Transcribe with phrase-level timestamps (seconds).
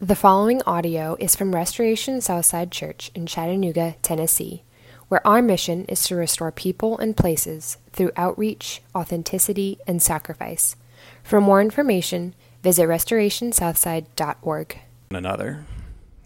[0.00, 4.62] The following audio is from Restoration Southside Church in Chattanooga, Tennessee,
[5.08, 10.76] where our mission is to restore people and places through outreach, authenticity, and sacrifice.
[11.24, 14.78] For more information, visit restorationsouthside.org.
[15.10, 15.64] Another.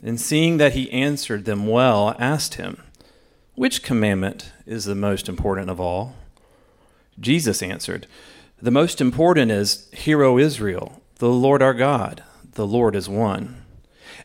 [0.02, 2.82] And seeing that he answered them well, asked him,
[3.54, 6.14] Which commandment is the most important of all?
[7.18, 8.06] Jesus answered,
[8.60, 13.61] The most important is, Hear, O Israel, the Lord our God, the Lord is one.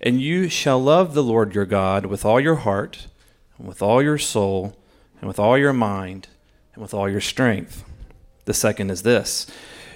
[0.01, 3.07] And you shall love the Lord your God with all your heart,
[3.57, 4.77] and with all your soul,
[5.19, 6.27] and with all your mind,
[6.73, 7.83] and with all your strength.
[8.45, 9.47] The second is this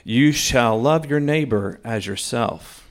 [0.03, 2.89] You shall love your neighbor as yourself.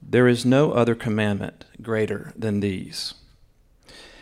[0.00, 3.14] There is no other commandment greater than these.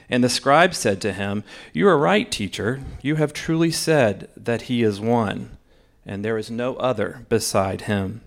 [0.08, 2.80] And the scribe said to him, You are right, teacher.
[3.02, 5.58] You have truly said that he is one,
[6.05, 8.22] and there is no other beside him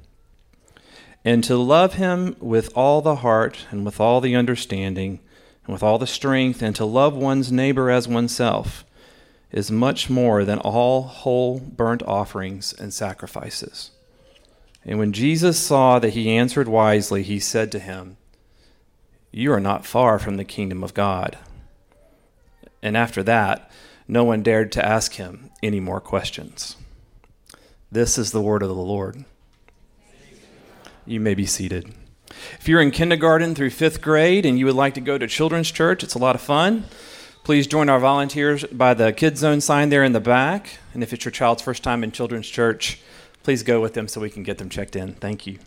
[1.24, 5.20] and to love him with all the heart and with all the understanding
[5.66, 8.86] and with all the strength, and to love one's neighbor as oneself
[9.52, 13.92] is much more than all whole burnt offerings and sacrifices.
[14.86, 18.18] And when Jesus saw that he answered wisely, he said to him,
[19.32, 21.38] You are not far from the kingdom of God.
[22.82, 23.70] And after that,
[24.08, 26.78] no one dared to ask him any more questions.
[27.92, 29.26] This is the word of the Lord.
[31.10, 31.92] You may be seated.
[32.60, 35.72] If you're in kindergarten through fifth grade and you would like to go to children's
[35.72, 36.86] church, it's a lot of fun.
[37.44, 40.78] Please join our volunteers by the Kids Zone sign there in the back.
[40.94, 43.02] And if it's your child's first time in children's church,
[43.42, 45.16] please go with them so we can get them checked in.
[45.16, 45.58] Thank you.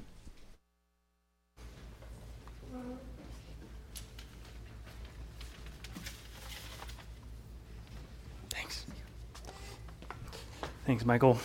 [8.50, 8.86] Thanks.
[10.86, 11.36] Thanks, Michael.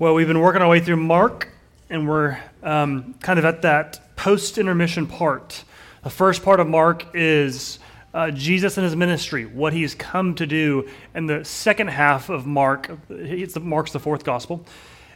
[0.00, 1.52] Well, we've been working our way through Mark
[1.90, 5.64] and we're um, kind of at that post intermission part.
[6.04, 7.78] The first part of Mark is
[8.14, 10.88] uh, Jesus and his ministry, what he's come to do.
[11.14, 14.64] And the second half of Mark, it's the, Mark's the fourth gospel,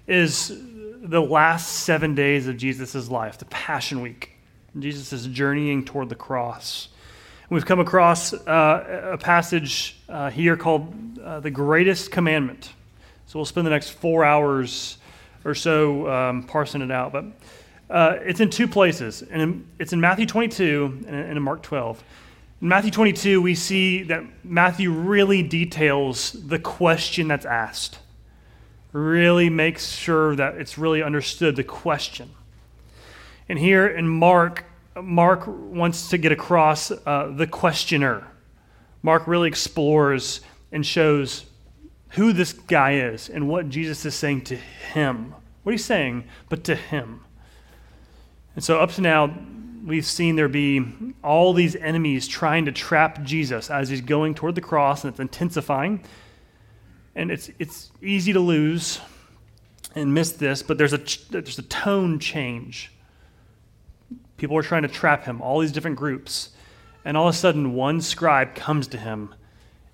[0.06, 0.52] is
[1.02, 4.32] the last seven days of Jesus' life, the Passion Week.
[4.78, 6.88] Jesus is journeying toward the cross.
[7.50, 12.72] We've come across uh, a passage uh, here called uh, the Greatest Commandment.
[13.26, 14.96] So we'll spend the next four hours
[15.44, 17.12] or so um, parsing it out.
[17.12, 17.24] But
[17.90, 22.02] uh, it's in two places, and it's in Matthew 22 and in Mark 12.
[22.62, 27.98] In Matthew 22, we see that Matthew really details the question that's asked,
[28.92, 32.30] really makes sure that it's really understood the question.
[33.48, 34.64] And here in Mark,
[35.00, 38.26] Mark wants to get across uh, the questioner.
[39.02, 41.44] Mark really explores and shows
[42.12, 45.34] who this guy is and what Jesus is saying to him.
[45.62, 47.20] What he's saying, but to him.
[48.54, 49.34] And so, up to now,
[49.84, 50.84] we've seen there be
[51.24, 55.20] all these enemies trying to trap Jesus as he's going toward the cross, and it's
[55.20, 56.04] intensifying.
[57.14, 59.00] And it's, it's easy to lose
[59.94, 62.92] and miss this, but there's a, there's a tone change.
[64.36, 66.50] People are trying to trap him, all these different groups.
[67.04, 69.34] And all of a sudden, one scribe comes to him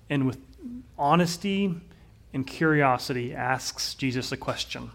[0.09, 0.37] and, with
[0.97, 1.79] honesty
[2.33, 4.91] and curiosity asks Jesus a question.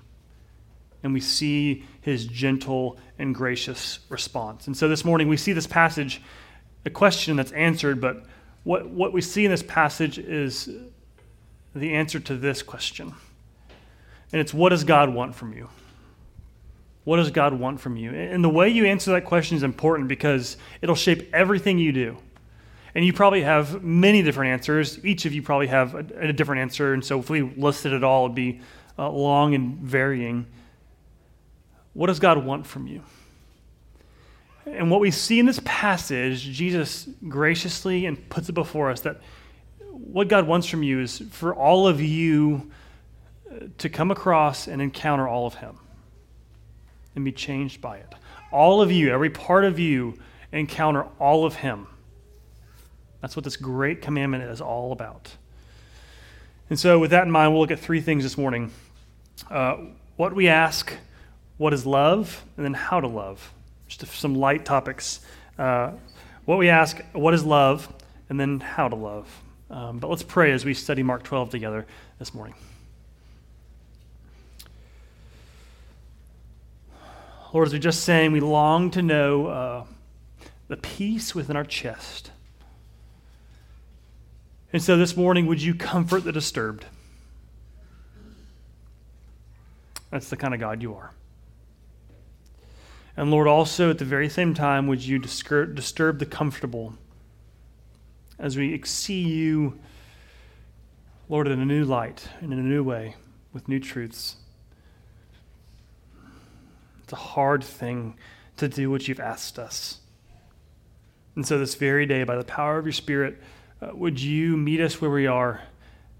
[1.02, 4.66] And we see his gentle and gracious response.
[4.66, 6.22] And so this morning we see this passage,
[6.86, 8.24] a question that's answered, but
[8.62, 10.70] what, what we see in this passage is
[11.74, 13.12] the answer to this question.
[14.32, 15.68] And it's what does God want from you?
[17.04, 18.12] What does God want from you?
[18.12, 22.16] And the way you answer that question is important because it'll shape everything you do.
[22.94, 25.04] And you probably have many different answers.
[25.04, 26.92] Each of you probably have a, a different answer.
[26.94, 28.60] And so if we listed it all, it'd be
[28.98, 30.46] uh, long and varying.
[31.92, 33.02] What does God want from you?
[34.66, 39.20] And what we see in this passage, Jesus graciously and puts it before us that
[39.90, 42.70] what God wants from you is for all of you
[43.50, 45.78] uh, to come across and encounter all of Him
[47.14, 48.14] and be changed by it.
[48.50, 50.18] All of you, every part of you,
[50.52, 51.86] encounter all of Him.
[53.24, 55.34] That's what this great commandment is all about.
[56.68, 58.70] And so, with that in mind, we'll look at three things this morning
[59.50, 59.78] uh,
[60.16, 60.92] what we ask,
[61.56, 63.54] what is love, and then how to love.
[63.88, 65.20] Just some light topics.
[65.58, 65.92] Uh,
[66.44, 67.90] what we ask, what is love,
[68.28, 69.26] and then how to love.
[69.70, 71.86] Um, but let's pray as we study Mark 12 together
[72.18, 72.54] this morning.
[77.54, 79.84] Lord, as we just sang, we long to know uh,
[80.68, 82.32] the peace within our chest
[84.74, 86.84] and so this morning, would you comfort the disturbed?
[90.10, 91.12] That's the kind of God you are.
[93.16, 96.94] And Lord, also at the very same time, would you disturb the comfortable
[98.38, 99.78] as we see you,
[101.28, 103.14] Lord, in a new light and in a new way
[103.52, 104.36] with new truths.
[107.04, 108.16] It's a hard thing
[108.56, 110.00] to do what you've asked us.
[111.36, 113.40] And so, this very day, by the power of your Spirit,
[113.84, 115.60] uh, would you meet us where we are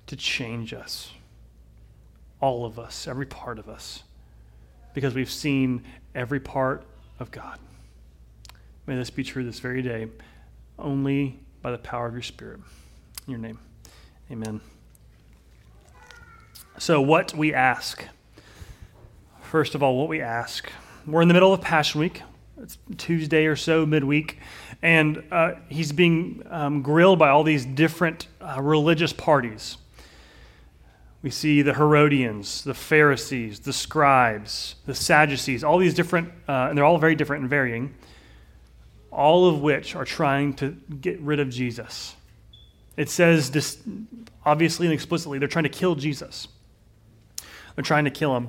[0.06, 1.12] to change us?
[2.40, 4.02] All of us, every part of us,
[4.93, 5.84] because we've seen
[6.14, 6.84] every part
[7.19, 7.58] of God.
[8.87, 10.08] May this be true this very day,
[10.78, 12.61] only by the power of your Spirit.
[13.26, 13.58] In your name,
[14.31, 14.61] amen.
[16.76, 18.05] So, what we ask.
[19.40, 20.70] First of all, what we ask.
[21.06, 22.22] We're in the middle of Passion Week.
[22.61, 24.38] It's Tuesday or so, midweek.
[24.84, 29.78] And uh, he's being um, grilled by all these different uh, religious parties.
[31.22, 36.76] We see the Herodians, the Pharisees, the scribes, the Sadducees, all these different, uh, and
[36.76, 37.94] they're all very different and varying,
[39.10, 42.14] all of which are trying to get rid of Jesus.
[42.98, 43.78] It says, this,
[44.44, 46.46] obviously and explicitly, they're trying to kill Jesus.
[47.75, 48.48] They're trying to kill him.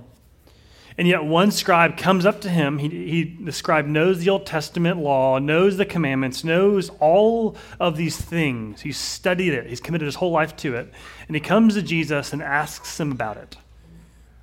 [0.98, 2.78] And yet, one scribe comes up to him.
[2.78, 7.98] He, he, the scribe knows the Old Testament law, knows the commandments, knows all of
[7.98, 8.82] these things.
[8.82, 10.94] He's studied it, he's committed his whole life to it.
[11.28, 13.58] And he comes to Jesus and asks him about it.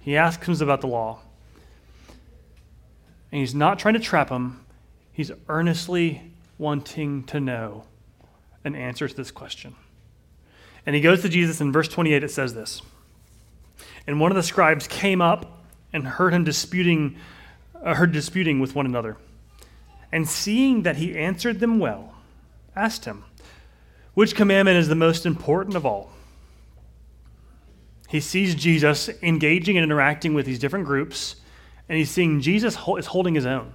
[0.01, 1.21] He asks him about the law.
[3.31, 4.61] And he's not trying to trap him,
[5.11, 6.21] he's earnestly
[6.59, 7.85] wanting to know
[8.63, 9.75] an answer to this question.
[10.85, 12.83] And he goes to Jesus, in verse 28, it says this.
[14.07, 15.62] And one of the scribes came up
[15.93, 17.17] and heard him disputing,
[17.83, 19.17] uh, heard disputing with one another.
[20.11, 22.15] And seeing that he answered them well,
[22.77, 23.25] asked him,
[24.15, 26.11] Which commandment is the most important of all?
[28.09, 31.37] He sees Jesus engaging and interacting with these different groups,
[31.89, 33.73] and he's seeing Jesus is holding his own.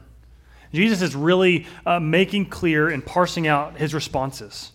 [0.74, 4.74] Jesus is really uh, making clear and parsing out his responses.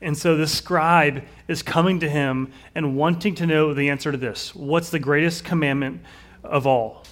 [0.00, 4.18] And so the scribe is coming to him and wanting to know the answer to
[4.18, 6.02] this What's the greatest commandment
[6.42, 7.04] of all?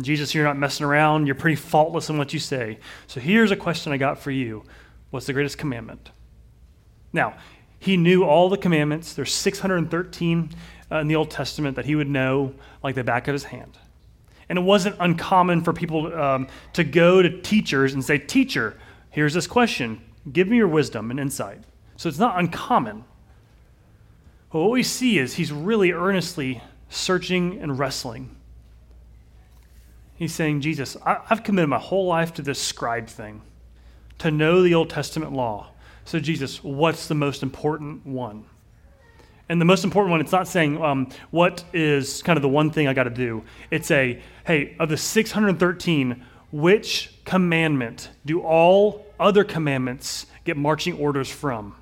[0.00, 1.26] Jesus, you're not messing around.
[1.26, 2.78] You're pretty faultless in what you say.
[3.06, 4.64] So here's a question I got for you
[5.10, 6.10] What's the greatest commandment?
[7.12, 7.36] Now,
[7.78, 9.12] he knew all the commandments.
[9.14, 10.50] There's 613
[10.90, 13.78] uh, in the Old Testament that he would know like the back of his hand.
[14.48, 18.76] And it wasn't uncommon for people um, to go to teachers and say, Teacher,
[19.10, 20.00] here's this question.
[20.32, 21.62] Give me your wisdom and insight.
[21.96, 23.04] So it's not uncommon.
[24.50, 28.34] But what we see is he's really earnestly searching and wrestling.
[30.16, 33.42] He's saying, Jesus, I, have committed my whole life to this scribe thing,
[34.18, 35.70] to know the Old Testament law.
[36.04, 38.44] So, Jesus, what's the most important one?
[39.48, 42.70] And the most important one, it's not saying um, what is kind of the one
[42.70, 43.42] thing I got to do.
[43.70, 51.28] It's a, hey, of the 613, which commandment do all other commandments get marching orders
[51.28, 51.74] from?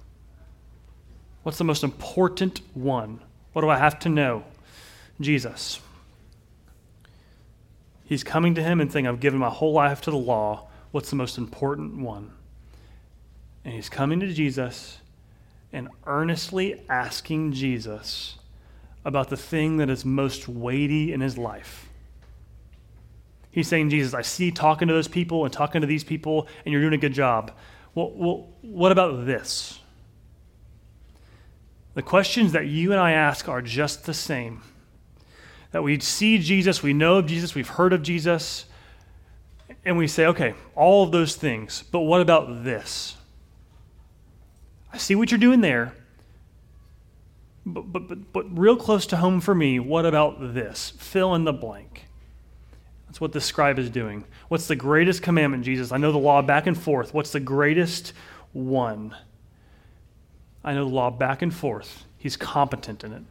[1.42, 3.20] What's the most important one?
[3.52, 4.44] What do I have to know?
[5.22, 5.80] Jesus.
[8.04, 10.68] He's coming to him and saying, I've given my whole life to the law.
[10.90, 12.32] What's the most important one?
[13.64, 14.98] And he's coming to Jesus
[15.72, 18.36] and earnestly asking Jesus
[19.04, 21.88] about the thing that is most weighty in his life.
[23.50, 26.72] He's saying, Jesus, I see talking to those people and talking to these people, and
[26.72, 27.52] you're doing a good job.
[27.94, 29.78] Well, well what about this?
[31.94, 34.62] The questions that you and I ask are just the same.
[35.72, 38.66] That we see Jesus, we know of Jesus, we've heard of Jesus,
[39.84, 43.16] and we say, okay, all of those things, but what about this?
[44.92, 45.94] I see what you're doing there,
[47.64, 50.92] but, but, but, but real close to home for me, what about this?
[50.98, 52.06] Fill in the blank.
[53.06, 54.24] That's what the scribe is doing.
[54.48, 55.92] What's the greatest commandment, Jesus?
[55.92, 57.12] I know the law back and forth.
[57.12, 58.12] What's the greatest
[58.52, 59.14] one?
[60.64, 62.04] I know the law back and forth.
[62.18, 63.22] He's competent in it,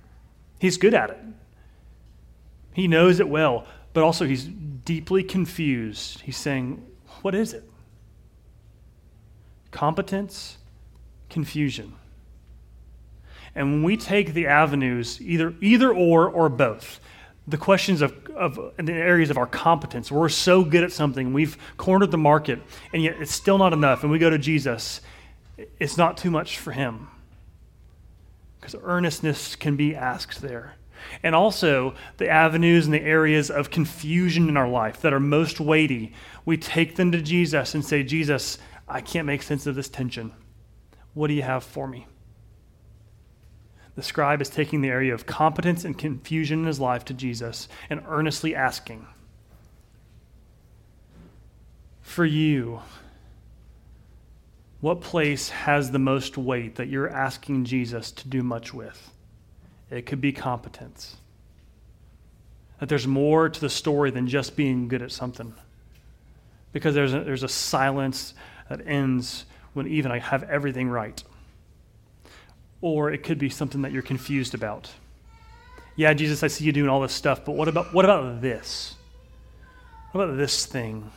[0.60, 1.20] he's good at it.
[2.74, 6.22] He knows it well, but also he's deeply confused.
[6.22, 6.86] He's saying,
[7.22, 7.63] What is it?
[9.72, 10.58] Competence,
[11.30, 11.94] confusion.
[13.54, 17.01] And when we take the avenues, either, either or or both,
[17.48, 21.58] the questions of, of the areas of our competence, we're so good at something, we've
[21.75, 22.62] cornered the market,
[22.94, 25.01] and yet it's still not enough, and we go to Jesus,
[25.80, 27.10] it's not too much for him
[28.60, 30.75] because earnestness can be asked there.
[31.24, 35.60] And also, the avenues and the areas of confusion in our life that are most
[35.60, 36.13] weighty,
[36.46, 40.31] we take them to Jesus and say, Jesus, I can't make sense of this tension.
[41.13, 42.08] What do you have for me?
[43.96, 47.67] The scribe is taking the area of competence and confusion in his life to Jesus
[47.89, 49.05] and earnestly asking.
[52.01, 52.81] For you,
[54.79, 59.12] what place has the most weight that you're asking Jesus to do much with?
[59.92, 61.18] It could be competence.
[62.80, 65.54] That there's more to the story than just being good at something.
[66.72, 68.34] Because there's a, there's a silence
[68.70, 71.22] that ends when even I have everything right.
[72.80, 74.90] Or it could be something that you're confused about.
[75.96, 78.96] Yeah, Jesus, I see you doing all this stuff, but what about, what about this?
[80.14, 81.12] What about this thing?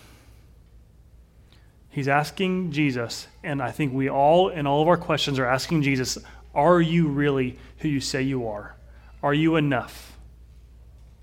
[1.90, 5.82] He's asking Jesus, and I think we all, in all of our questions, are asking
[5.82, 6.18] Jesus,
[6.54, 8.76] Are you really who you say you are?
[9.22, 10.16] Are you enough?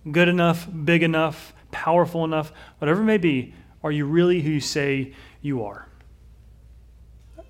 [0.09, 4.59] Good enough, big enough, powerful enough, whatever it may be, are you really who you
[4.59, 5.87] say you are?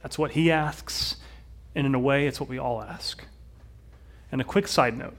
[0.01, 1.17] That's what he asks,
[1.75, 3.23] and in a way, it's what we all ask.
[4.31, 5.15] And a quick side note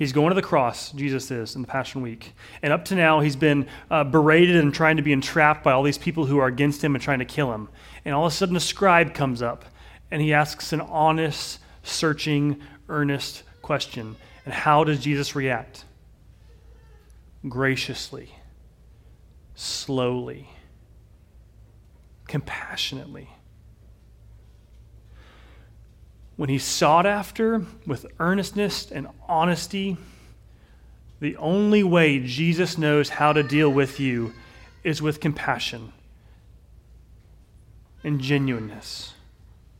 [0.00, 2.32] He's going to the cross, Jesus is, in the Passion Week.
[2.62, 5.82] And up to now, he's been uh, berated and trying to be entrapped by all
[5.82, 7.68] these people who are against him and trying to kill him.
[8.06, 9.66] And all of a sudden, a scribe comes up
[10.10, 14.16] and he asks an honest, searching, earnest question.
[14.44, 15.84] And how does Jesus react?
[17.48, 18.34] Graciously,
[19.54, 20.48] slowly,
[22.26, 23.30] compassionately
[26.40, 29.98] when he's sought after with earnestness and honesty,
[31.20, 34.32] the only way Jesus knows how to deal with you
[34.82, 35.92] is with compassion
[38.02, 39.12] and genuineness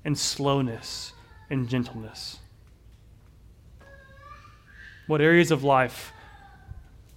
[0.05, 1.13] and slowness
[1.49, 2.39] and gentleness.
[5.07, 6.13] What areas of life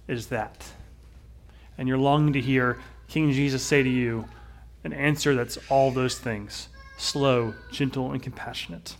[0.08, 0.66] is that?
[1.78, 4.26] And you're longing to hear King Jesus say to you
[4.82, 8.96] an answer that's all those things slow, gentle, and compassionate.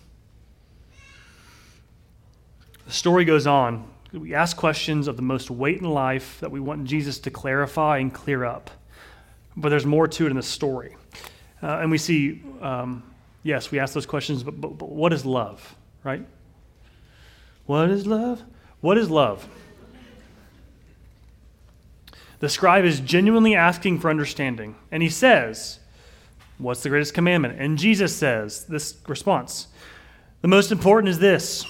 [2.87, 3.89] The story goes on.
[4.13, 7.99] We ask questions of the most weight in life that we want Jesus to clarify
[7.99, 8.71] and clear up.
[9.57, 10.97] But there's more to it in the story.
[11.63, 13.03] Uh, and we see, um,
[13.45, 16.27] yes, we ask those questions, but, but, but what is love, right?
[17.67, 18.43] What is love?
[18.81, 19.49] What is love?
[22.41, 24.75] The scribe is genuinely asking for understanding.
[24.91, 25.79] And he says,
[26.59, 27.59] What's the greatest commandment?
[27.59, 29.69] And Jesus says, This response
[30.43, 31.65] The most important is this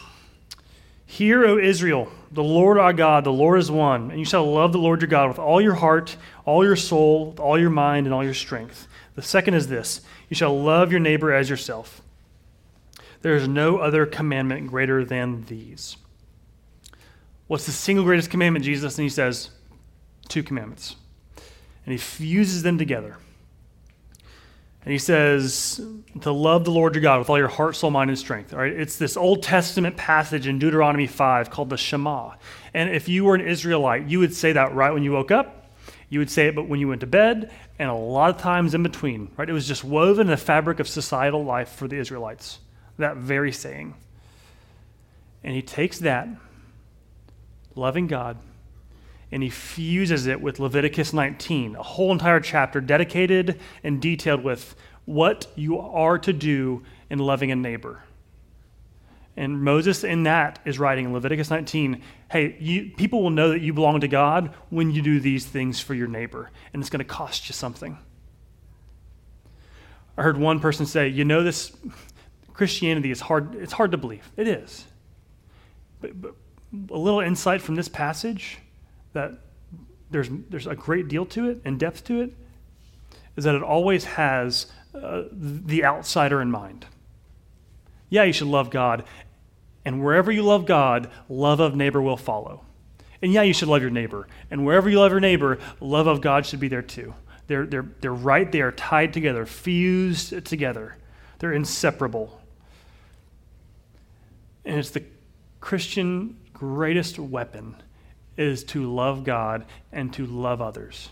[1.15, 4.73] Hear, O Israel, the Lord our God, the Lord is one, and you shall love
[4.73, 8.09] the Lord your God with all your heart, all your soul, with all your mind,
[8.09, 8.89] and all your strength.
[9.15, 12.03] The second is this you shall love your neighbor as yourself.
[13.23, 15.99] There is no other commandment greater than these.
[17.47, 18.99] What's the single greatest commandment, Jesus?
[18.99, 19.51] And he says,
[20.29, 20.97] two commandments.
[21.87, 23.19] And he fuses them together.
[24.85, 25.81] And he says
[26.21, 28.53] to love the Lord your God with all your heart, soul, mind, and strength.
[28.53, 28.73] All right?
[28.73, 32.35] It's this Old Testament passage in Deuteronomy 5 called the Shema.
[32.75, 35.71] And if you were an Israelite, you would say that right when you woke up.
[36.11, 38.75] You would say it but when you went to bed, and a lot of times
[38.75, 39.31] in between.
[39.39, 39.49] Right?
[39.49, 42.59] It was just woven in the fabric of societal life for the Israelites.
[42.99, 43.95] That very saying.
[45.43, 46.29] And he takes that,
[47.75, 48.37] loving God,
[49.35, 54.77] and he fuses it with Leviticus 19, a whole entire chapter dedicated and detailed with
[55.07, 58.05] what you are to do in loving a neighbor.
[59.37, 62.01] And Moses, in that, is writing in Leviticus 19
[62.31, 65.81] hey, you, people will know that you belong to God when you do these things
[65.81, 67.99] for your neighbor, and it's going to cost you something.
[70.17, 71.77] I heard one person say, you know, this
[72.53, 74.31] Christianity is hard, it's hard to believe.
[74.37, 74.85] It is.
[76.01, 76.35] But, but
[76.89, 78.59] a little insight from this passage
[79.15, 79.33] that
[80.11, 82.35] there's, there's a great deal to it and depth to it
[83.37, 86.87] is that it always has uh, the outsider in mind.
[88.11, 89.05] Yeah, you should love God.
[89.85, 92.65] And wherever you love God, love of neighbor will follow.
[93.21, 94.29] And yeah, you should love your neighbor.
[94.51, 97.15] And wherever you love your neighbor, love of God should be there too.
[97.47, 100.97] They're, they're, they're right, they are tied together, fused together.
[101.39, 102.41] They're inseparable.
[104.65, 105.05] And it's the
[105.61, 107.77] Christian greatest weapon
[108.37, 111.09] is to love God and to love others.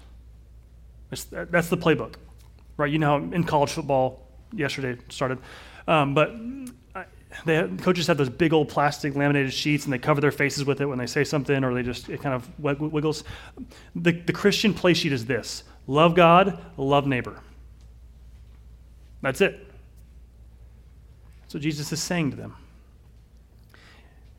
[1.11, 2.15] That's, that's the playbook,
[2.77, 2.91] right?
[2.91, 5.39] You know, in college football, yesterday started,
[5.87, 6.35] um, but
[7.45, 10.65] they have, coaches have those big old plastic laminated sheets and they cover their faces
[10.65, 13.25] with it when they say something or they just, it kind of wiggles.
[13.95, 17.41] The, the Christian play sheet is this love God, love neighbor.
[19.23, 19.69] That's it.
[21.43, 22.57] That's what Jesus is saying to them.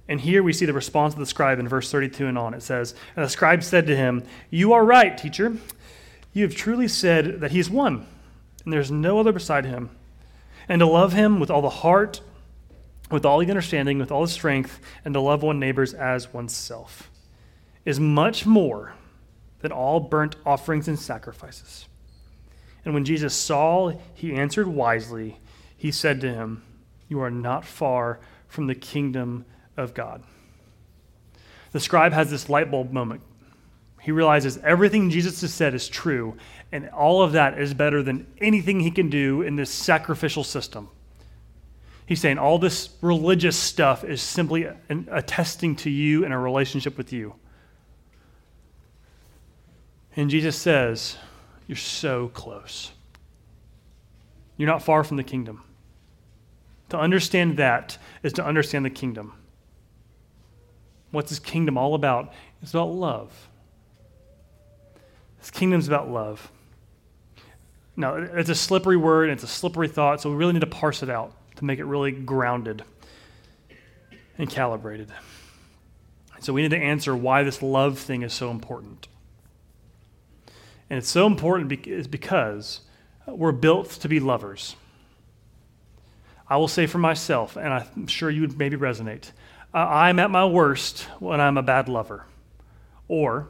[0.08, 2.54] And here we see the response of the scribe in verse 32 and on.
[2.54, 5.56] It says, And the scribe said to him, You are right, teacher.
[6.34, 8.06] You have truly said that he is one,
[8.64, 9.90] and there is no other beside him.
[10.68, 12.22] And to love him with all the heart,
[13.12, 17.10] with all the understanding, with all the strength, and to love one neighbors as oneself
[17.86, 18.94] is much more
[19.60, 21.88] than all burnt offerings and sacrifices.
[22.86, 25.38] And when Jesus saw, he answered wisely.
[25.78, 26.64] He said to him,
[27.08, 29.46] You are not far from the kingdom
[29.78, 30.24] of God.
[31.72, 33.22] The scribe has this light bulb moment.
[34.02, 36.36] He realizes everything Jesus has said is true,
[36.72, 40.90] and all of that is better than anything he can do in this sacrificial system.
[42.06, 47.14] He's saying all this religious stuff is simply attesting to you in a relationship with
[47.14, 47.36] you.
[50.16, 51.18] And Jesus says,
[51.66, 52.92] You're so close.
[54.58, 55.64] You're not far from the kingdom.
[56.90, 59.34] To understand that is to understand the kingdom.
[61.14, 62.34] What's this kingdom all about?
[62.64, 63.48] It's about love.
[65.40, 66.52] This kingdom's about love.
[67.96, 71.04] Now, it's a slippery word, it's a slippery thought, so we really need to parse
[71.04, 72.84] it out to make it really grounded
[74.40, 75.14] and calibrated.
[76.40, 79.08] So we need to answer why this love thing is so important.
[80.90, 82.82] And it's so important is because
[83.28, 84.76] we're built to be lovers.
[86.50, 89.30] I will say for myself, and I'm sure you would maybe resonate,
[89.74, 92.26] Uh, I'm at my worst when I'm a bad lover,
[93.08, 93.48] or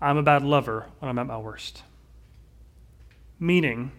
[0.00, 1.82] I'm a bad lover when I'm at my worst.
[3.38, 3.92] Meaning,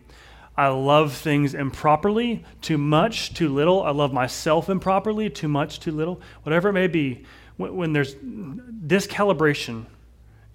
[0.58, 3.84] I love things improperly, too much, too little.
[3.84, 6.20] I love myself improperly, too much, too little.
[6.44, 7.24] Whatever it may be,
[7.56, 9.86] when, when there's discalibration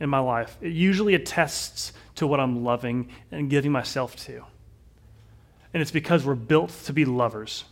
[0.00, 4.44] in my life, it usually attests to what I'm loving and giving myself to.
[5.72, 7.64] And it's because we're built to be lovers.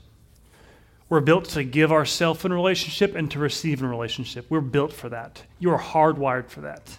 [1.11, 4.47] We're built to give ourselves in relationship and to receive in relationship.
[4.49, 5.43] We're built for that.
[5.59, 6.99] You are hardwired for that.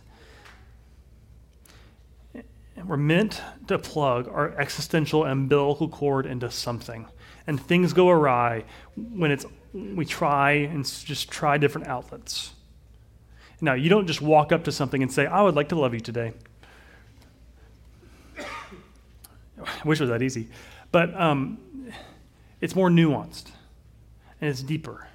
[2.34, 7.08] And we're meant to plug our existential umbilical cord into something.
[7.48, 8.66] And things go awry
[8.96, 12.52] when it's we try and just try different outlets.
[13.62, 15.94] Now, you don't just walk up to something and say, I would like to love
[15.94, 16.34] you today.
[18.38, 18.44] I
[19.86, 20.50] wish it was that easy.
[20.92, 21.60] But um,
[22.60, 23.52] it's more nuanced
[24.42, 25.08] and it's deeper.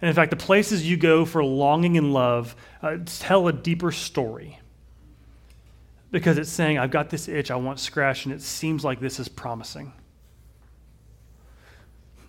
[0.00, 3.90] And in fact, the places you go for longing and love uh, tell a deeper
[3.90, 4.60] story
[6.10, 9.18] because it's saying, I've got this itch I want scratched, and it seems like this
[9.18, 9.92] is promising.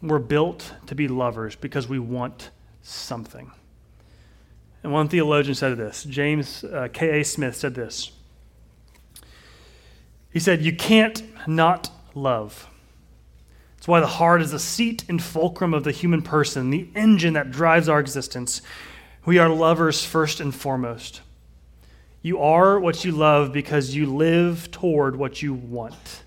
[0.01, 3.51] We're built to be lovers because we want something.
[4.83, 7.23] And one theologian said this James uh, K.A.
[7.23, 8.11] Smith said this.
[10.31, 12.67] He said, You can't not love.
[13.79, 17.35] It's why the heart is the seat and fulcrum of the human person, the engine
[17.35, 18.61] that drives our existence.
[19.25, 21.21] We are lovers first and foremost.
[22.21, 26.23] You are what you love because you live toward what you want.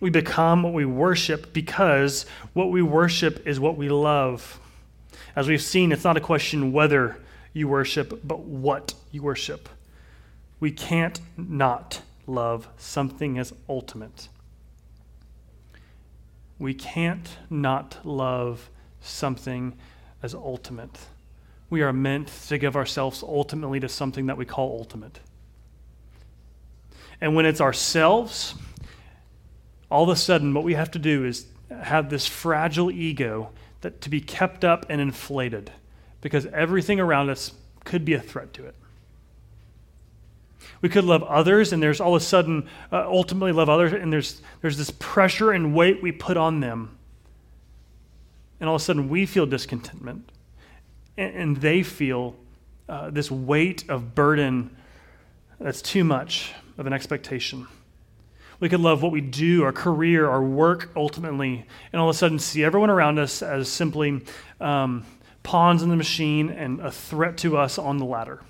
[0.00, 4.58] We become what we worship because what we worship is what we love.
[5.36, 7.18] As we've seen, it's not a question whether
[7.52, 9.68] you worship, but what you worship.
[10.58, 14.28] We can't not love something as ultimate.
[16.58, 19.76] We can't not love something
[20.22, 20.98] as ultimate
[21.70, 25.20] we are meant to give ourselves ultimately to something that we call ultimate.
[27.20, 28.54] And when it's ourselves,
[29.90, 31.46] all of a sudden, what we have to do is
[31.82, 33.50] have this fragile ego
[33.82, 35.70] that to be kept up and inflated
[36.20, 37.52] because everything around us
[37.84, 38.74] could be a threat to it.
[40.80, 44.12] We could love others, and there's all of a sudden uh, ultimately love others, and
[44.12, 46.98] there's, there's this pressure and weight we put on them.
[48.60, 50.30] And all of a sudden we feel discontentment
[51.16, 52.36] and, and they feel
[52.88, 54.74] uh, this weight of burden
[55.60, 57.66] that's too much of an expectation.
[58.60, 62.18] We could love what we do, our career, our work ultimately, and all of a
[62.18, 64.22] sudden see everyone around us as simply
[64.60, 65.04] um,
[65.42, 68.40] pawns in the machine and a threat to us on the ladder.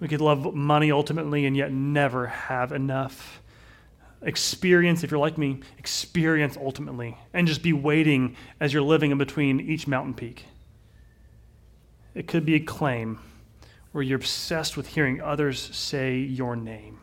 [0.00, 3.42] We could love money ultimately and yet never have enough.
[4.22, 9.18] Experience, if you're like me, experience ultimately, and just be waiting as you're living in
[9.18, 10.44] between each mountain peak.
[12.14, 13.20] It could be a claim
[13.92, 16.98] where you're obsessed with hearing others say your name.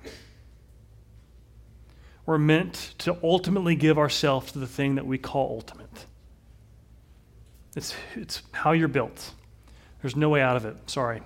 [2.25, 6.05] We're meant to ultimately give ourselves to the thing that we call ultimate.
[7.75, 9.33] It's, it's how you're built.
[10.01, 10.77] There's no way out of it.
[10.89, 11.21] Sorry.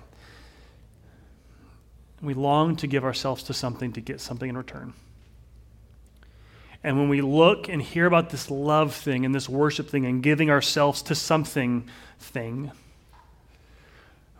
[2.20, 4.92] We long to give ourselves to something to get something in return.
[6.82, 10.22] And when we look and hear about this love thing and this worship thing and
[10.22, 12.70] giving ourselves to something thing,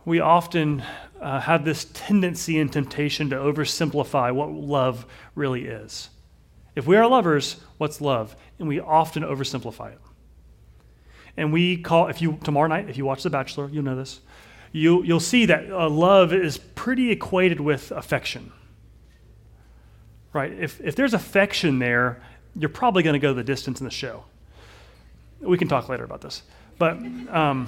[0.05, 0.83] we often
[1.19, 6.09] uh, have this tendency and temptation to oversimplify what love really is.
[6.75, 8.35] If we are lovers, what's love?
[8.57, 9.99] And we often oversimplify it.
[11.35, 14.21] And we call, if you, tomorrow night, if you watch The Bachelor, you'll know this.
[14.71, 18.51] You, you'll see that uh, love is pretty equated with affection.
[20.33, 20.51] right?
[20.51, 22.21] If, if there's affection there,
[22.55, 24.25] you're probably going to go the distance in the show.
[25.39, 26.43] We can talk later about this.
[26.77, 26.93] But
[27.29, 27.67] um,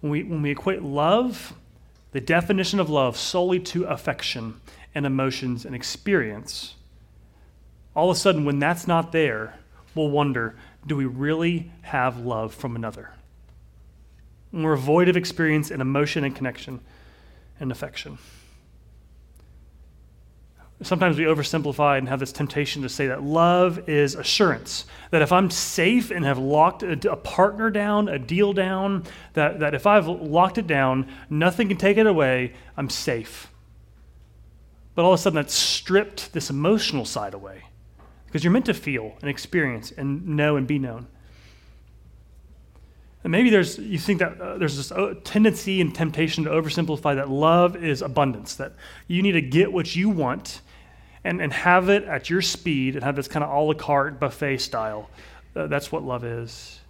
[0.00, 1.54] when, we, when we equate love,
[2.12, 4.60] the definition of love, solely to affection
[4.94, 6.74] and emotions and experience,
[7.94, 9.58] all of a sudden, when that's not there,
[9.94, 13.10] we'll wonder do we really have love from another?
[14.50, 16.80] When we're void of experience and emotion and connection
[17.60, 18.18] and affection.
[20.80, 24.86] Sometimes we oversimplify and have this temptation to say that love is assurance.
[25.10, 29.58] That if I'm safe and have locked a, a, partner down, a deal down, that,
[29.58, 33.50] that if I've locked it down, nothing can take it away, I'm safe.
[34.94, 37.64] But all of a sudden, that's stripped this emotional side away.
[38.26, 41.08] Because you're meant to feel and experience and know and be known.
[43.24, 47.16] And maybe there's, you think that uh, there's this uh, tendency and temptation to oversimplify
[47.16, 48.74] that love is abundance, that
[49.08, 50.60] you need to get what you want
[51.24, 54.20] and, and have it at your speed and have this kind of a la carte
[54.20, 55.10] buffet style.
[55.56, 56.80] Uh, that's what love is.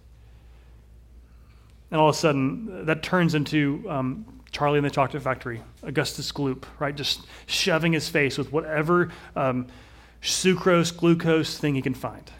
[1.91, 6.31] And all of a sudden, that turns into um, Charlie in the Chocolate Factory, Augustus
[6.31, 6.95] Gloop, right?
[6.95, 9.65] Just shoving his face with whatever um,
[10.21, 12.31] sucrose, glucose thing he can find.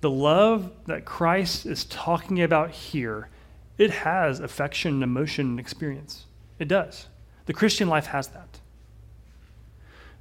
[0.00, 3.28] The love that Christ is talking about here,
[3.76, 6.26] it has affection, emotion, and experience.
[6.58, 7.06] It does.
[7.46, 8.60] The Christian life has that.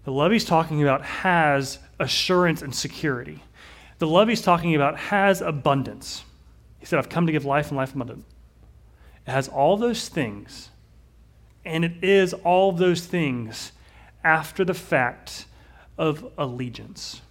[0.03, 3.43] The love he's talking about has assurance and security.
[3.99, 6.23] The love he's talking about has abundance.
[6.79, 8.25] He said, I've come to give life and life abundant.
[9.27, 10.69] It has all those things,
[11.65, 13.73] and it is all those things
[14.23, 15.45] after the fact
[15.97, 17.21] of allegiance.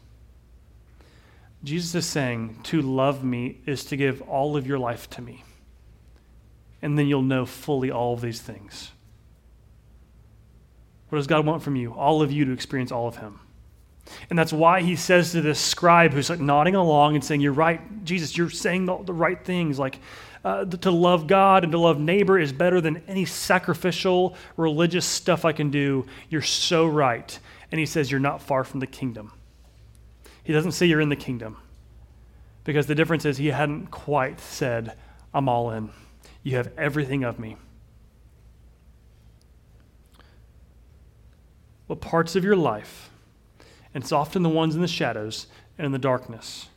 [1.64, 5.44] Jesus is saying, to love me is to give all of your life to me.
[6.80, 8.92] And then you'll know fully all of these things.
[11.08, 11.92] What does God want from you?
[11.92, 13.40] All of you to experience all of Him.
[14.30, 17.52] And that's why he says to this scribe who's like nodding along and saying, You're
[17.52, 19.78] right, Jesus, you're saying the, the right things.
[19.78, 19.98] Like
[20.44, 25.44] uh, to love God and to love neighbor is better than any sacrificial religious stuff
[25.44, 26.06] I can do.
[26.30, 27.38] You're so right.
[27.70, 29.32] And he says, You're not far from the kingdom.
[30.48, 31.58] He doesn't say you're in the kingdom
[32.64, 34.96] because the difference is he hadn't quite said,
[35.34, 35.90] I'm all in.
[36.42, 37.58] You have everything of me.
[41.88, 43.10] what parts of your life,
[43.92, 46.68] and it's often the ones in the shadows and in the darkness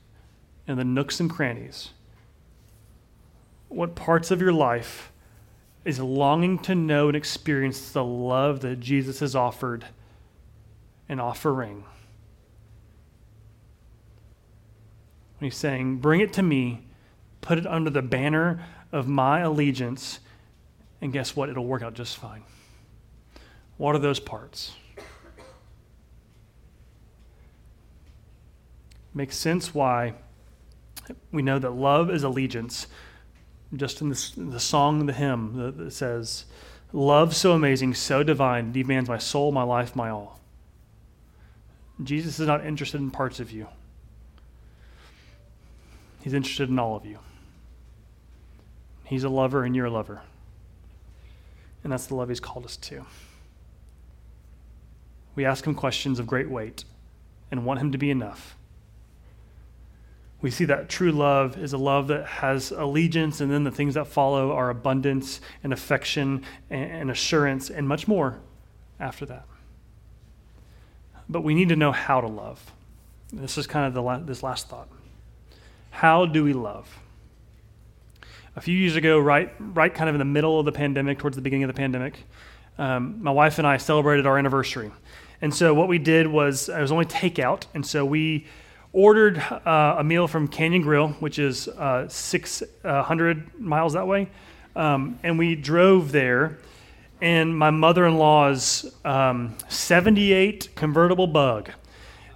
[0.68, 1.92] and the nooks and crannies,
[3.68, 5.12] what parts of your life
[5.84, 9.86] is longing to know and experience the love that Jesus has offered
[11.10, 11.84] and offering.
[15.42, 16.86] He's saying, Bring it to me,
[17.42, 20.20] put it under the banner of my allegiance,
[21.02, 21.50] and guess what?
[21.50, 22.44] It'll work out just fine.
[23.78, 24.76] What are those parts?
[29.14, 30.14] makes sense why
[31.32, 32.88] we know that love is allegiance.
[33.76, 36.46] Just in, the song, the hymn that says,
[36.94, 40.42] Love so amazing, so divine, demands my soul, my life, my all.
[42.04, 43.68] Jesus is not interested in parts of you,
[46.22, 47.20] He's interested in all of you.
[49.04, 50.22] He's a lover, and you're a lover.
[51.84, 53.06] And that's the love He's called us to.
[55.36, 56.86] We ask Him questions of great weight
[57.50, 58.56] and want Him to be enough
[60.42, 63.94] we see that true love is a love that has allegiance, and then the things
[63.94, 68.40] that follow are abundance and affection and, assurance and much more
[69.00, 69.46] after that.
[71.30, 72.72] But we need to know how to love.
[73.32, 74.90] This is kind of the la- this last thought.
[75.92, 77.00] How do we love?
[78.56, 81.36] A few years ago, right, right kind of in the middle of the pandemic, towards
[81.36, 82.24] the beginning of the pandemic,
[82.78, 84.92] um, my wife and I celebrated our anniversary.
[85.42, 87.66] And so what we did was, it was only takeout.
[87.74, 88.48] And so we
[88.94, 94.30] ordered uh, a meal from Canyon Grill, which is uh, 600 uh, miles that way.
[94.76, 96.58] Um, and we drove there,
[97.22, 101.72] and my mother in law's um, 78 convertible bug.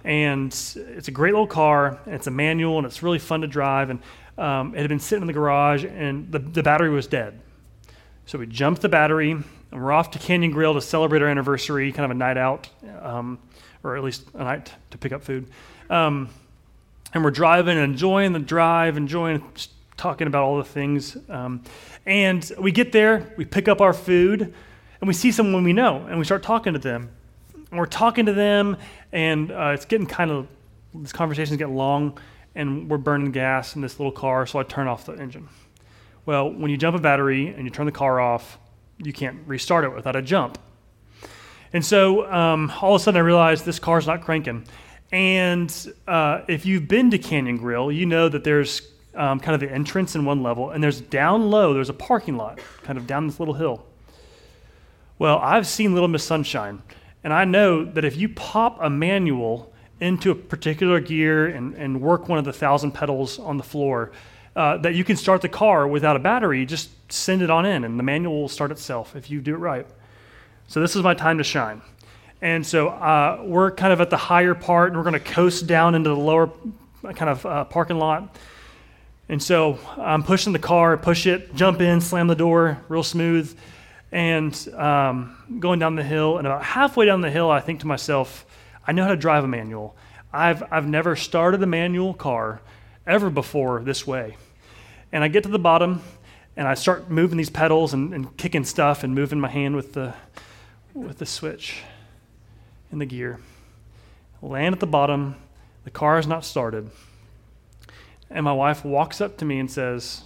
[0.06, 3.90] And it's a great little car, it's a manual, and it's really fun to drive.
[3.90, 4.00] And
[4.38, 7.40] um, it had been sitting in the garage, and the, the battery was dead.
[8.24, 11.90] So we jumped the battery, and we're off to Canyon Grill to celebrate our anniversary,
[11.90, 12.68] kind of a night out,
[13.02, 13.40] um,
[13.82, 15.48] or at least a night to pick up food.
[15.90, 16.28] Um,
[17.12, 19.42] and we're driving and enjoying the drive, enjoying
[19.96, 21.16] talking about all the things.
[21.28, 21.64] Um,
[22.04, 24.54] and we get there, we pick up our food,
[25.00, 27.10] and we see someone we know, and we start talking to them.
[27.76, 28.78] And we're talking to them,
[29.12, 30.48] and uh, it's getting kind of,
[30.94, 32.18] this conversation's getting long,
[32.54, 35.50] and we're burning gas in this little car, so I turn off the engine.
[36.24, 38.58] Well, when you jump a battery and you turn the car off,
[38.96, 40.56] you can't restart it without a jump.
[41.74, 44.64] And so um, all of a sudden I realized this car's not cranking.
[45.12, 49.60] And uh, if you've been to Canyon Grill, you know that there's um, kind of
[49.60, 53.06] the entrance in one level, and there's down low, there's a parking lot kind of
[53.06, 53.84] down this little hill.
[55.18, 56.82] Well, I've seen Little Miss Sunshine,
[57.26, 62.00] and I know that if you pop a manual into a particular gear and, and
[62.00, 64.12] work one of the thousand pedals on the floor,
[64.54, 67.82] uh, that you can start the car without a battery, just send it on in,
[67.82, 69.88] and the manual will start itself if you do it right.
[70.68, 71.82] So this is my time to shine.
[72.42, 75.66] And so uh, we're kind of at the higher part, and we're going to coast
[75.66, 76.52] down into the lower
[77.02, 78.36] kind of uh, parking lot.
[79.28, 83.52] And so I'm pushing the car, push it, jump in, slam the door, real smooth,
[84.12, 86.38] and um, going down the hill.
[86.38, 88.46] And about halfway down the hill, I think to myself,
[88.86, 89.96] I know how to drive a manual.
[90.32, 92.60] I've, I've never started a manual car
[93.06, 94.36] ever before this way.
[95.12, 96.02] And I get to the bottom,
[96.56, 99.92] and I start moving these pedals and, and kicking stuff and moving my hand with
[99.92, 100.14] the,
[100.94, 101.82] with the switch
[102.92, 103.40] in the gear.
[104.42, 105.36] Land at the bottom,
[105.84, 106.90] the car is not started.
[108.30, 110.22] And my wife walks up to me and says,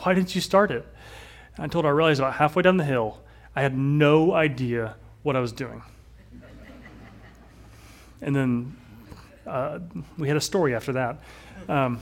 [0.00, 0.86] Why didn't you start it?
[1.56, 3.20] And I told her I realized about halfway down the hill,
[3.54, 5.82] I had no idea what I was doing.
[8.20, 8.76] and then
[9.46, 9.80] uh,
[10.16, 11.18] we had a story after that.
[11.68, 12.00] Um,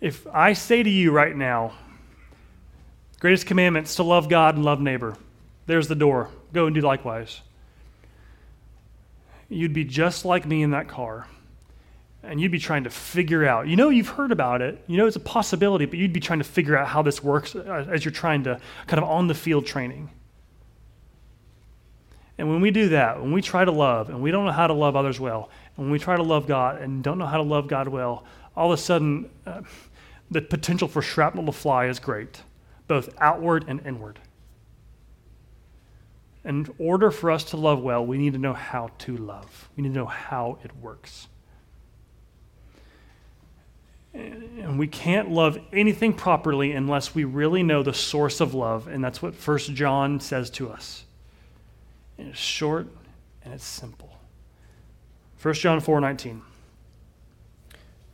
[0.00, 1.72] if I say to you right now,
[3.20, 5.16] greatest commandments to love God and love neighbor,
[5.66, 6.28] there's the door.
[6.52, 7.40] Go and do likewise.
[9.48, 11.26] You'd be just like me in that car
[12.22, 13.66] and you'd be trying to figure out.
[13.66, 16.38] You know, you've heard about it, you know, it's a possibility, but you'd be trying
[16.38, 19.34] to figure out how this works uh, as you're trying to kind of on the
[19.34, 20.10] field training.
[22.38, 24.66] And when we do that, when we try to love and we don't know how
[24.66, 27.36] to love others well, and when we try to love God and don't know how
[27.36, 28.24] to love God well,
[28.56, 29.62] all of a sudden uh,
[30.30, 32.42] the potential for shrapnel to fly is great,
[32.88, 34.18] both outward and inward.
[36.44, 39.68] In order for us to love well, we need to know how to love.
[39.76, 41.28] We need to know how it works.
[44.14, 48.86] And we can't love anything properly unless we really know the source of love.
[48.86, 51.04] And that's what First John says to us.
[52.18, 52.88] And it's short
[53.44, 54.10] and it's simple.
[55.40, 56.42] 1 John 4 19.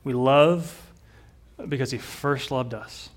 [0.05, 0.91] We love
[1.69, 3.11] because he first loved us.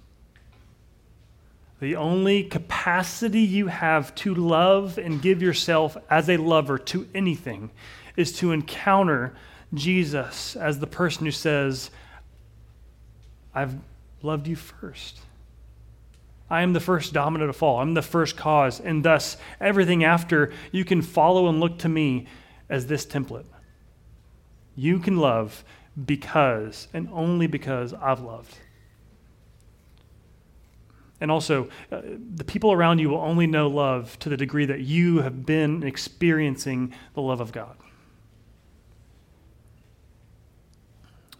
[1.79, 7.71] The only capacity you have to love and give yourself as a lover to anything
[8.15, 9.33] is to encounter
[9.73, 11.89] Jesus as the person who says,
[13.53, 13.75] I've
[14.21, 15.19] loved you first.
[16.49, 17.79] I am the first domino to fall.
[17.79, 18.79] I'm the first cause.
[18.79, 22.27] And thus, everything after, you can follow and look to me
[22.69, 23.45] as this template.
[24.75, 25.63] You can love
[26.05, 28.57] because, and only because, I've loved.
[31.21, 32.01] And also, uh,
[32.35, 35.83] the people around you will only know love to the degree that you have been
[35.83, 37.77] experiencing the love of God.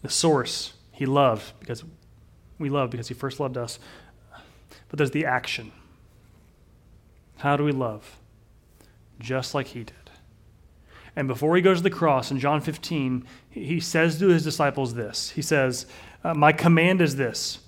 [0.04, 1.84] The source he loved because
[2.62, 3.80] we love because he first loved us.
[4.89, 5.71] But there's the action.
[7.38, 8.17] How do we love?
[9.19, 9.95] Just like he did.
[11.15, 14.93] And before he goes to the cross in John 15, he says to his disciples
[14.93, 15.86] this He says,
[16.24, 17.60] uh, My command is this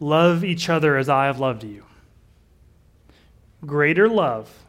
[0.00, 1.84] love each other as I have loved you.
[3.66, 4.64] Greater love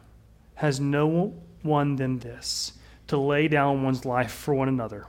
[0.56, 2.72] has no one than this
[3.06, 5.06] to lay down one's life for one another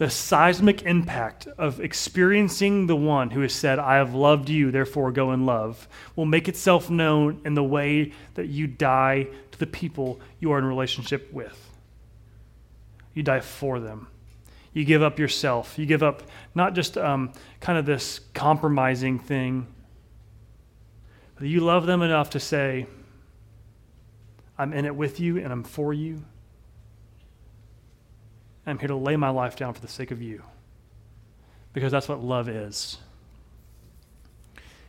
[0.00, 5.12] the seismic impact of experiencing the one who has said, I have loved you, therefore
[5.12, 5.86] go in love,
[6.16, 10.58] will make itself known in the way that you die to the people you are
[10.58, 11.68] in relationship with.
[13.12, 14.08] You die for them.
[14.72, 15.78] You give up yourself.
[15.78, 16.22] You give up
[16.54, 19.66] not just um, kind of this compromising thing,
[21.34, 22.86] but you love them enough to say,
[24.56, 26.24] I'm in it with you and I'm for you.
[28.66, 30.42] I'm here to lay my life down for the sake of you.
[31.72, 32.98] Because that's what love is.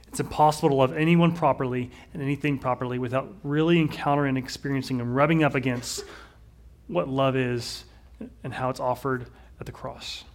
[0.08, 5.16] It's impossible to love anyone properly and anything properly without really encountering and experiencing and
[5.16, 6.04] rubbing up against
[6.88, 7.86] what love is
[8.44, 9.28] and how it's offered
[9.60, 10.26] at the cross.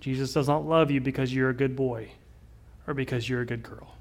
[0.00, 2.10] Jesus does not love you because you're a good boy
[2.86, 3.94] or because you're a good girl.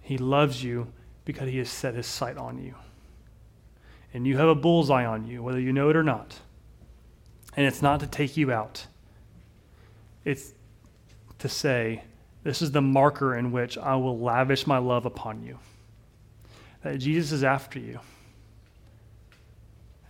[0.00, 0.92] He loves you
[1.24, 2.74] because he has set his sight on you
[4.14, 6.38] and you have a bullseye on you, whether you know it or not.
[7.56, 8.86] And it's not to take you out,
[10.24, 10.52] it's
[11.38, 12.04] to say,
[12.44, 15.58] This is the marker in which I will lavish my love upon you.
[16.82, 18.00] That Jesus is after you.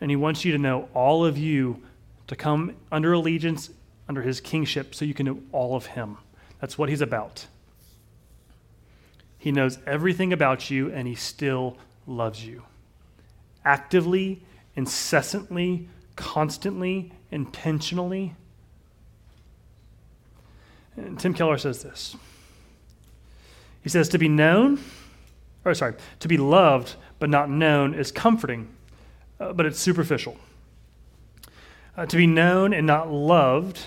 [0.00, 1.82] And he wants you to know all of you
[2.26, 3.70] to come under allegiance,
[4.08, 6.18] under his kingship, so you can know all of him.
[6.60, 7.46] That's what he's about.
[9.38, 12.62] He knows everything about you, and he still loves you.
[13.64, 14.42] Actively,
[14.74, 18.34] incessantly, constantly, intentionally.
[20.96, 22.16] And Tim Keller says this.
[23.82, 24.80] He says, To be known,
[25.64, 28.68] or sorry, to be loved but not known is comforting,
[29.38, 30.36] uh, but it's superficial.
[31.96, 33.80] Uh, to be known and not loved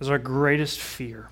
[0.00, 1.28] is our greatest fear.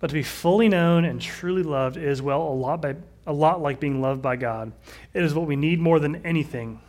[0.00, 2.96] But to be fully known and truly loved is, well, a lot, by,
[3.26, 4.72] a lot like being loved by God.
[5.12, 6.80] It is what we need more than anything.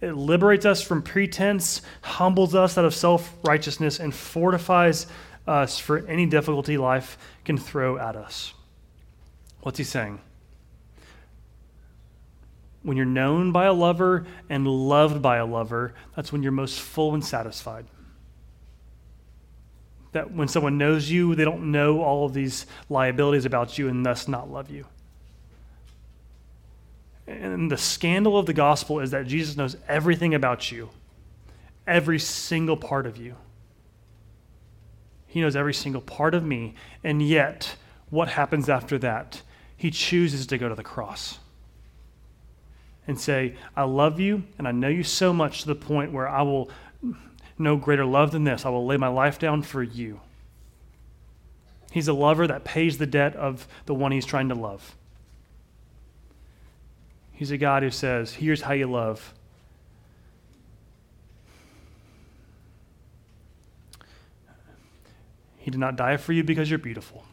[0.00, 5.06] It liberates us from pretense, humbles us out of self righteousness, and fortifies
[5.46, 8.52] us for any difficulty life can throw at us.
[9.62, 10.20] What's he saying?
[12.82, 16.80] When you're known by a lover and loved by a lover, that's when you're most
[16.80, 17.86] full and satisfied.
[20.12, 24.04] That when someone knows you, they don't know all of these liabilities about you and
[24.04, 24.84] thus not love you.
[27.40, 30.90] And the scandal of the gospel is that Jesus knows everything about you,
[31.86, 33.36] every single part of you.
[35.26, 36.74] He knows every single part of me.
[37.02, 37.76] And yet,
[38.10, 39.42] what happens after that?
[39.76, 41.38] He chooses to go to the cross
[43.06, 46.28] and say, I love you, and I know you so much to the point where
[46.28, 46.70] I will
[47.58, 48.66] no greater love than this.
[48.66, 50.20] I will lay my life down for you.
[51.90, 54.96] He's a lover that pays the debt of the one he's trying to love.
[57.42, 59.34] He's a God who says, Here's how you love.
[65.58, 67.24] He did not die for you because you're beautiful,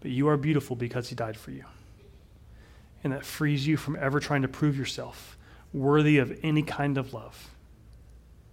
[0.00, 1.64] but you are beautiful because He died for you.
[3.02, 5.36] And that frees you from ever trying to prove yourself
[5.72, 7.50] worthy of any kind of love.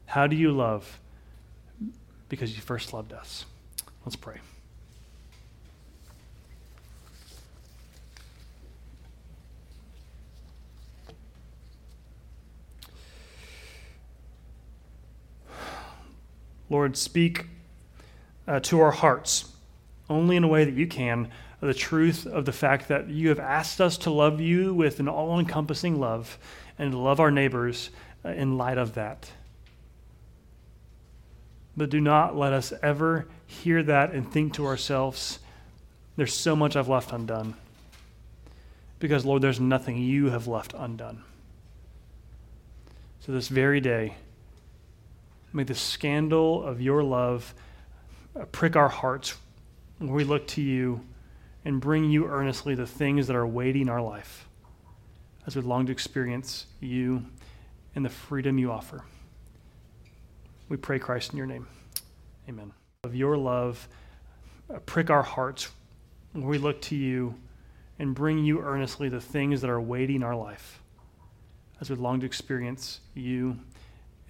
[0.08, 1.00] How do you love?
[2.28, 3.46] Because you first loved us.
[4.04, 4.40] Let's pray.
[16.70, 17.48] Lord, speak
[18.48, 19.52] uh, to our hearts,
[20.10, 23.40] only in a way that you can, the truth of the fact that you have
[23.40, 26.38] asked us to love you with an all encompassing love
[26.78, 27.90] and love our neighbors
[28.26, 29.32] uh, in light of that.
[31.76, 35.40] But do not let us ever hear that and think to ourselves,
[36.16, 37.56] there's so much I've left undone.
[39.00, 41.24] Because, Lord, there's nothing you have left undone.
[43.22, 44.16] So, this very day,
[45.54, 47.54] may the scandal of your love
[48.40, 49.36] uh, prick our hearts
[50.00, 51.02] when we look to you
[51.64, 54.48] and bring you earnestly the things that are waiting our life
[55.46, 57.24] as we long to experience you
[57.96, 59.04] and the freedom you offer.
[60.70, 61.68] We pray, Christ, in your name.
[62.50, 62.72] Amen.
[63.04, 63.88] Of your love,
[64.74, 65.70] uh, prick our hearts
[66.32, 67.36] when we look to you
[68.00, 70.82] and bring you earnestly the things that are waiting our life
[71.80, 73.60] as we long to experience you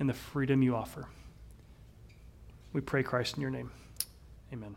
[0.03, 1.07] and the freedom you offer.
[2.73, 3.71] We pray, Christ, in your name.
[4.51, 4.75] Amen.